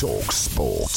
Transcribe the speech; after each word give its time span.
Talk 0.00 0.32
Sport. 0.32 0.90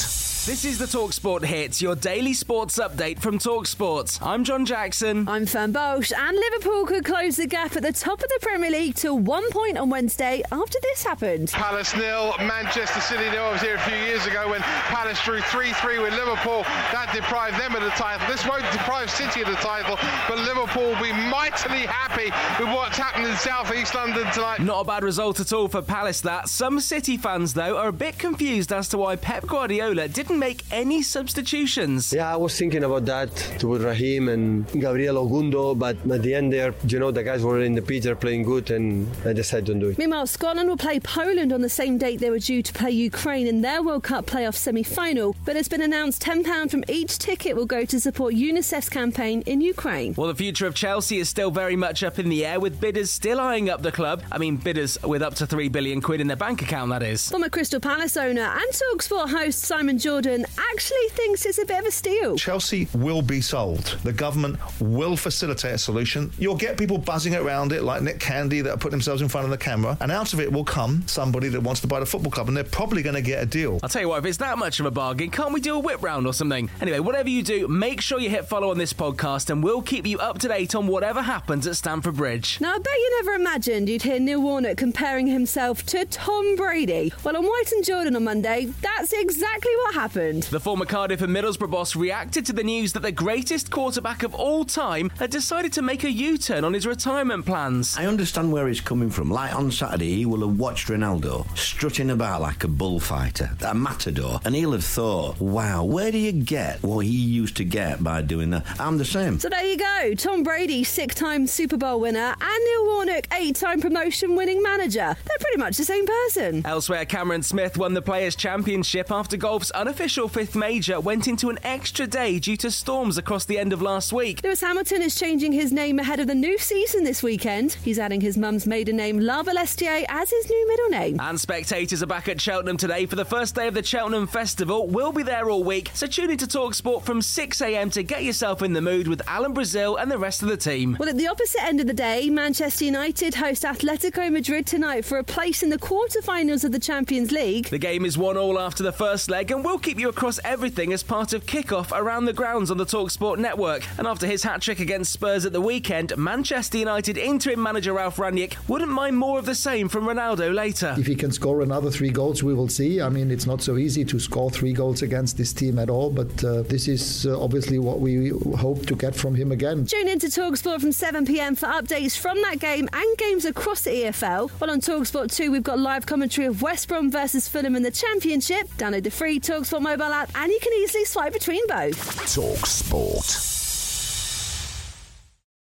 This 0.48 0.64
is 0.64 0.78
the 0.80 0.86
Talksport 0.86 1.44
Hits, 1.44 1.82
your 1.82 1.94
daily 1.94 2.32
sports 2.32 2.80
update 2.80 3.20
from 3.20 3.38
Talksport. 3.38 4.18
I'm 4.26 4.46
John 4.46 4.66
Jackson. 4.66 5.28
I'm 5.28 5.46
Fern 5.46 5.74
Bosch, 5.74 6.14
and 6.18 6.38
Liverpool 6.38 6.86
could 6.86 7.04
close 7.04 7.36
the 7.36 7.48
gap 7.48 7.76
at 7.76 7.84
the 7.84 7.92
top 7.92 8.24
of 8.24 8.30
the 8.30 8.40
Premier 8.42 8.72
League 8.72 8.96
to 8.96 9.14
one 9.14 9.44
point 9.52 9.78
on 9.78 9.90
Wednesday 9.90 10.42
after 10.54 10.80
this 10.82 11.04
happened. 11.04 11.50
Palace 11.50 11.94
nil, 11.98 12.34
Manchester 12.40 13.02
City 13.02 13.30
nil. 13.30 13.44
I 13.44 13.52
was 13.52 13.62
here 13.62 13.76
a 13.76 13.80
few 13.80 13.98
years 13.98 14.26
ago 14.26 14.50
when 14.50 14.62
Palace 14.88 15.22
drew 15.26 15.42
3-3 15.42 16.02
with 16.02 16.14
Liverpool. 16.14 16.64
That 16.96 17.12
deprived 17.14 17.60
them 17.60 17.76
of 17.76 17.84
the 17.84 17.90
title. 17.90 18.26
This 18.26 18.48
won't 18.48 18.64
deprive 18.72 19.12
City 19.12 19.42
of 19.42 19.50
the 19.50 19.60
title, 19.60 20.00
but 20.30 20.40
Liverpool 20.40 20.96
will 20.96 21.04
be 21.04 21.12
mightily 21.50 21.86
happy 21.86 22.26
with 22.62 22.74
what's 22.74 22.98
happened 22.98 23.26
in 23.26 23.36
South 23.38 23.74
East 23.74 23.96
London 23.96 24.30
tonight. 24.34 24.60
Not 24.60 24.82
a 24.82 24.84
bad 24.84 25.04
result 25.04 25.40
at 25.40 25.54
all 25.54 25.70
for 25.70 25.82
Palace, 25.82 26.20
that. 26.22 26.50
Some 26.50 26.82
City 26.82 27.16
fans, 27.16 27.54
though, 27.54 27.78
are 27.78 27.88
a 27.88 27.94
bit 27.94 28.20
confused 28.20 28.74
as 28.74 28.90
to 28.90 28.98
why 28.98 29.16
Pep 29.16 29.48
Guardiola 29.48 30.10
didn't 30.10 30.40
make 30.40 30.64
any 30.72 31.02
substitutions. 31.02 32.12
Yeah, 32.12 32.34
I 32.34 32.36
was 32.36 32.58
thinking 32.58 32.84
about 32.84 33.06
that 33.06 33.64
with 33.64 33.82
Raheem 33.84 34.28
and 34.28 34.68
Gabriel 34.74 35.26
Ogundo, 35.26 35.78
but 35.78 35.96
at 36.12 36.22
the 36.22 36.36
end 36.36 36.52
there, 36.52 36.74
you 36.86 37.00
know, 37.00 37.12
the 37.12 37.24
guys 37.24 37.44
were 37.44 37.62
in 37.62 37.76
the 37.76 37.82
pitch, 37.82 38.04
they're 38.04 38.16
playing 38.16 38.44
good, 38.44 38.70
and 38.72 39.08
I 39.26 39.32
decided 39.32 39.68
to 39.68 39.74
do 39.76 39.90
it. 39.90 39.98
Meanwhile, 39.98 40.28
Scotland 40.28 40.68
will 40.68 40.76
play 40.76 41.00
Poland 41.00 41.54
on 41.54 41.62
the 41.62 41.70
same 41.70 41.98
date 41.98 42.20
they 42.20 42.30
were 42.30 42.40
due 42.40 42.62
to 42.62 42.74
play 42.74 42.92
Ukraine 42.92 43.48
in 43.48 43.62
their 43.62 43.82
World 43.82 44.04
Cup 44.04 44.26
playoff 44.26 44.56
semi 44.56 44.84
final, 44.84 45.34
but 45.46 45.56
it's 45.56 45.70
been 45.70 45.82
announced 45.82 46.22
£10 46.22 46.70
from 46.70 46.84
each 46.90 47.18
ticket 47.18 47.56
will 47.56 47.66
go 47.66 47.86
to 47.86 48.00
support 48.02 48.34
UNICEF's 48.34 48.90
campaign 48.90 49.44
in 49.46 49.62
Ukraine. 49.62 50.14
Well, 50.18 50.28
the 50.28 50.36
future 50.36 50.68
of 50.68 50.76
Chelsea 50.76 51.20
is 51.20 51.30
still 51.38 51.52
very 51.52 51.76
much 51.76 52.04
up 52.04 52.18
in 52.18 52.30
the 52.30 52.44
air, 52.44 52.60
with 52.60 52.82
bidders 52.82 53.12
still 53.12 53.40
eyeing 53.40 53.70
up 53.70 53.84
the 53.84 53.92
club. 53.92 54.24
I 54.32 54.40
mean, 54.40 54.58
bidders 54.58 54.98
with 55.04 55.22
up 55.22 55.36
to 55.36 55.46
3 55.46 55.70
billion 55.70 56.02
quid 56.02 56.20
in 56.20 56.26
their 56.26 56.36
bank 56.36 56.64
account, 56.64 56.90
that 56.90 57.04
is. 57.04 57.30
Former 57.30 57.48
Crystal 57.48 57.80
Palace 57.80 58.18
owner 58.18 58.42
and 58.42 58.74
Talksport 58.74 59.30
host 59.30 59.60
Simon 59.60 60.00
Jordan 60.00 60.48
actually 60.58 61.10
thinks 61.10 61.46
it's 61.46 61.60
a 61.60 61.66
bit 61.68 61.82
of 61.82 61.86
a 61.86 61.92
steal. 61.92 62.38
Chelsea 62.38 62.88
will 62.96 63.22
be 63.22 63.40
sold. 63.40 64.00
The 64.04 64.14
government 64.14 64.58
will 64.82 65.16
facilitate 65.16 65.76
a 65.76 65.78
solution. 65.78 66.32
You'll 66.40 66.56
get 66.56 66.76
people 66.76 66.98
buzzing 66.98 67.36
around 67.36 67.72
it, 67.72 67.84
like 67.84 68.02
Nick 68.02 68.20
Candy, 68.20 68.62
that 68.62 68.80
put 68.80 68.90
themselves 68.90 69.22
in 69.22 69.28
front 69.28 69.46
of 69.46 69.52
the 69.52 69.60
camera, 69.60 69.96
and 70.02 70.12
out 70.12 70.34
of 70.34 70.40
it 70.40 70.52
will 70.52 70.66
come 70.66 71.04
somebody 71.06 71.50
that 71.50 71.62
wants 71.62 71.82
to 71.82 71.88
buy 71.88 72.00
the 72.00 72.06
football 72.08 72.32
club, 72.32 72.48
and 72.48 72.58
they're 72.58 72.64
probably 72.64 73.04
going 73.04 73.14
to 73.14 73.22
get 73.22 73.44
a 73.44 73.46
deal. 73.46 73.80
I'll 73.84 73.90
tell 73.90 74.02
you 74.02 74.10
what, 74.10 74.18
if 74.18 74.26
it's 74.26 74.40
that 74.40 74.58
much 74.58 74.80
of 74.80 74.88
a 74.88 74.92
bargain, 74.92 75.30
can't 75.30 75.54
we 75.54 75.62
do 75.62 75.76
a 75.76 75.80
whip 75.80 76.02
round 76.02 76.26
or 76.26 76.34
something? 76.34 76.68
Anyway, 76.82 77.00
whatever 77.00 77.30
you 77.30 77.44
do, 77.44 77.68
make 77.68 78.02
sure 78.02 78.20
you 78.20 78.32
hit 78.32 78.46
follow 78.46 78.72
on 78.72 78.80
this 78.80 78.92
podcast, 78.92 79.52
and 79.52 79.64
we'll 79.64 79.84
keep 79.84 80.08
you 80.08 80.18
up 80.18 80.40
to 80.40 80.48
date 80.48 80.74
on 80.74 80.88
whatever 80.88 81.27
happens 81.28 81.68
at 81.68 81.76
Stamford 81.76 82.16
Bridge. 82.16 82.58
Now, 82.62 82.74
I 82.74 82.78
bet 82.78 82.94
you 82.96 83.22
never 83.22 83.34
imagined 83.34 83.90
you'd 83.90 84.02
hear 84.02 84.18
Neil 84.18 84.42
Warnock 84.42 84.78
comparing 84.78 85.28
himself 85.28 85.86
to 85.88 86.06
Tom 86.06 86.56
Brady. 86.56 87.12
Well, 87.22 87.36
on 87.36 87.44
White 87.44 87.70
and 87.74 87.84
Jordan 87.84 88.16
on 88.16 88.24
Monday, 88.24 88.70
that's 88.82 89.12
exactly 89.12 89.74
what 89.76 89.94
happened. 89.94 90.44
The 90.44 90.62
former 90.62 90.86
Cardiff 90.86 91.22
and 91.22 91.36
Middlesbrough 91.36 91.70
boss 91.70 91.98
reacted 91.98 92.46
to 92.46 92.54
the 92.54 92.64
news 92.64 92.94
that 92.94 93.02
the 93.02 93.12
greatest 93.12 93.70
quarterback 93.70 94.24
of 94.24 94.34
all 94.34 94.64
time 94.64 95.10
had 95.20 95.30
decided 95.30 95.74
to 95.74 95.82
make 95.82 96.06
a 96.06 96.10
U 96.10 96.38
turn 96.38 96.64
on 96.64 96.74
his 96.74 96.88
retirement 96.88 97.46
plans. 97.46 97.98
I 97.98 98.06
understand 98.06 98.54
where 98.54 98.70
he's 98.70 98.80
coming 98.80 99.10
from. 99.10 99.30
Like 99.30 99.54
on 99.54 99.70
Saturday, 99.70 100.16
he 100.16 100.26
will 100.26 100.48
have 100.48 100.58
watched 100.58 100.88
Ronaldo 100.88 101.46
strutting 101.58 102.10
about 102.10 102.40
like 102.40 102.64
a 102.64 102.70
bullfighter, 102.70 103.52
a 103.66 103.76
matador, 103.76 104.40
and 104.46 104.56
he'll 104.56 104.72
have 104.72 104.86
thought, 104.86 105.42
wow, 105.42 105.84
where 105.84 106.10
do 106.10 106.20
you 106.20 106.32
get 106.32 106.82
what 106.84 107.06
he 107.06 107.12
used 107.12 107.58
to 107.58 107.66
get 107.66 108.02
by 108.02 108.22
doing 108.22 108.52
that? 108.52 108.66
I'm 108.80 108.98
the 108.98 109.04
same. 109.04 109.40
So 109.40 109.50
there 109.50 109.66
you 109.66 109.78
go. 109.78 110.14
Tom 110.16 110.44
Brady, 110.44 110.86
six 110.86 111.17
time 111.18 111.48
Super 111.48 111.78
Bowl 111.78 112.00
winner, 112.00 112.36
and 112.40 112.64
Neil 112.64 112.86
Warnock, 112.86 113.28
eight 113.34 113.56
time 113.56 113.82
promotion 113.82 114.36
winning 114.36 114.62
manager. 114.62 115.18
They're 115.26 115.38
pretty 115.40 115.58
much 115.58 115.76
the 115.78 115.84
same 115.84 116.06
person. 116.06 116.64
Elsewhere, 116.64 117.06
Cameron 117.06 117.42
Smith 117.42 117.76
won 117.76 117.96
the 117.96 118.02
Players' 118.02 118.36
Championship 118.36 119.12
after 119.12 119.36
golf's 119.36 119.72
unofficial 119.72 120.28
fifth 120.28 120.56
major 120.56 121.00
went 121.00 121.28
into 121.28 121.50
an 121.50 121.58
extra 121.64 122.06
day 122.06 122.38
due 122.38 122.56
to 122.58 122.70
storms 122.70 123.18
across 123.18 123.46
the 123.46 123.58
end 123.58 123.74
of 123.74 123.82
last 123.82 124.14
week. 124.14 124.42
Lewis 124.44 124.62
Hamilton 124.62 125.02
is 125.02 125.16
changing 125.16 125.52
his 125.52 125.72
name 125.72 125.98
ahead 125.98 126.20
of 126.20 126.28
the 126.28 126.36
new 126.36 126.58
season 126.60 127.04
this 127.04 127.24
weekend. 127.24 127.74
He's 127.84 127.98
adding 127.98 128.22
his 128.22 128.38
mum's 128.38 128.68
maiden 128.68 128.96
name, 128.96 129.20
Larbalestier, 129.20 130.06
as 130.10 130.30
his 130.30 130.48
new 130.50 130.68
middle 130.68 130.90
name. 130.90 131.20
And 131.20 131.40
spectators 131.40 132.04
are 132.04 132.08
back 132.08 132.30
at 132.30 132.40
Cheltenham 132.40 132.78
today 132.78 133.08
for 133.08 133.16
the 133.16 133.26
first 133.26 133.56
day 133.56 133.68
of 133.68 133.74
the 133.74 133.84
Cheltenham 133.84 134.28
Festival. 134.28 134.88
We'll 134.88 135.12
be 135.12 135.24
there 135.24 135.50
all 135.50 135.64
week, 135.64 135.90
so 135.96 136.06
tune 136.06 136.30
in 136.30 136.38
to 136.38 136.48
Talk 136.48 136.76
Sport 136.76 137.06
from 137.06 137.22
6am 137.22 137.92
to 137.94 138.04
get 138.04 138.24
yourself 138.24 138.62
in 138.62 138.74
the 138.74 138.82
mood 138.82 139.08
with 139.08 139.22
Alan 139.28 139.54
Brazil 139.54 139.96
and 139.96 140.12
the 140.12 140.20
rest 140.20 140.44
of 140.44 140.50
the 140.50 140.58
team. 140.58 140.96
Well, 141.00 141.07
at 141.08 141.18
the 141.18 141.28
opposite 141.28 141.64
end 141.64 141.80
of 141.80 141.88
the 141.88 141.94
day, 141.94 142.30
Manchester 142.30 142.84
United 142.84 143.36
host 143.36 143.64
Atletico 143.64 144.30
Madrid 144.30 144.68
tonight 144.68 145.06
for 145.06 145.20
a 145.20 145.24
place 145.24 145.64
in 145.64 145.70
the 145.70 145.78
quarter-finals 145.78 146.66
of 146.66 146.74
the 146.74 146.80
Champions 146.80 147.32
League. 147.32 147.70
The 147.70 147.78
game 147.78 148.04
is 148.04 148.18
one 148.18 148.36
all 148.36 148.60
after 148.60 148.84
the 148.84 148.92
first 148.92 149.30
leg, 149.30 149.50
and 149.50 149.64
we'll 149.64 149.80
keep 149.80 150.00
you 150.00 150.10
across 150.10 150.38
everything 150.44 150.92
as 150.92 151.04
part 151.04 151.32
of 151.32 151.46
kickoff 151.46 151.98
around 151.98 152.26
the 152.26 152.34
grounds 152.34 152.70
on 152.70 152.78
the 152.78 152.86
Talksport 152.86 153.38
network. 153.38 153.84
And 153.98 154.06
after 154.06 154.28
his 154.28 154.44
hat 154.44 154.62
trick 154.62 154.82
against 154.82 155.14
Spurs 155.14 155.46
at 155.46 155.54
the 155.54 155.62
weekend, 155.62 156.18
Manchester 156.18 156.78
United 156.78 157.18
interim 157.18 157.64
manager 157.64 157.94
Ralf 157.94 158.18
Rangnick 158.18 158.58
wouldn't 158.68 158.92
mind 158.92 159.18
more 159.18 159.40
of 159.40 159.46
the 159.46 159.56
same 159.56 159.88
from 159.88 160.04
Ronaldo 160.04 160.54
later. 160.54 160.94
If 160.98 161.08
he 161.08 161.16
can 161.16 161.32
score 161.32 161.62
another 161.62 161.90
three 161.90 162.12
goals, 162.12 162.44
we 162.44 162.54
will 162.54 162.68
see. 162.68 163.02
I 163.02 163.08
mean, 163.08 163.32
it's 163.32 163.46
not 163.46 163.62
so 163.62 163.78
easy 163.78 164.04
to 164.04 164.20
score 164.20 164.52
three 164.52 164.74
goals 164.74 165.04
against 165.04 165.38
this 165.38 165.54
team 165.54 165.80
at 165.80 165.90
all, 165.90 166.10
but 166.10 166.44
uh, 166.44 166.64
this 166.64 166.90
is 166.90 167.26
uh, 167.26 167.42
obviously 167.42 167.80
what 167.80 168.02
we 168.02 168.30
hope 168.58 168.86
to 168.88 168.96
get 168.96 169.16
from 169.16 169.36
him 169.36 169.54
again. 169.54 169.86
Tune 169.86 170.10
in 170.10 170.20
to 170.20 170.28
Talksport 170.28 170.82
from 170.82 170.92
7 170.98 171.28
pm 171.28 171.56
for 171.56 171.68
updates 171.68 172.18
from 172.18 172.42
that 172.42 172.58
game 172.58 172.90
and 172.92 173.18
games 173.20 173.46
across 173.46 173.82
the 173.82 173.92
EFL. 173.92 174.50
While 174.50 174.72
on 174.72 174.82
Talksport 174.82 175.32
2, 175.32 175.52
we've 175.52 175.62
got 175.62 175.78
live 175.78 176.08
commentary 176.08 176.48
of 176.48 176.64
West 176.64 176.88
Brom 176.88 177.12
versus 177.12 177.48
Fulham 177.48 177.76
in 177.76 177.84
the 177.84 177.92
Championship. 177.92 178.68
Download 178.78 179.04
the 179.04 179.12
free 179.12 179.40
Talksport 179.40 179.82
mobile 179.82 180.06
app 180.06 180.32
and 180.34 180.52
you 180.52 180.58
can 180.60 180.74
easily 180.74 181.06
swipe 181.06 181.34
between 181.34 181.62
both. 181.68 182.34
Talk 182.34 182.66
Sport. 182.66 183.57